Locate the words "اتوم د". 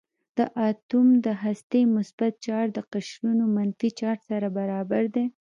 0.67-1.27